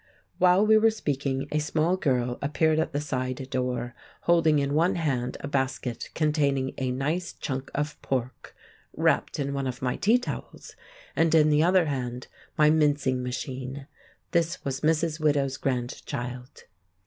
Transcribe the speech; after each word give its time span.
While 0.39 0.65
we 0.65 0.79
were 0.79 0.89
speaking, 0.89 1.47
a 1.51 1.59
small 1.59 1.95
girl 1.95 2.39
appeared 2.41 2.79
at 2.79 2.91
the 2.91 2.99
side 2.99 3.47
door, 3.51 3.93
holding 4.21 4.57
in 4.57 4.73
one 4.73 4.95
hand 4.95 5.37
a 5.41 5.47
basket 5.47 6.09
containing 6.15 6.73
a 6.79 6.89
nice 6.89 7.33
chunk 7.33 7.69
of 7.75 8.01
pork 8.01 8.55
(wrapped 8.97 9.37
in 9.37 9.53
one 9.53 9.67
of 9.67 9.83
my 9.83 9.97
tea 9.97 10.17
towels), 10.17 10.75
and 11.15 11.35
in 11.35 11.51
the 11.51 11.61
other 11.61 11.85
hand 11.85 12.25
my 12.57 12.71
mincing 12.71 13.21
machine. 13.21 13.85
This 14.31 14.65
was 14.65 14.81
Mrs. 14.81 15.19
Widow's 15.19 15.57
grandchild. 15.57 16.63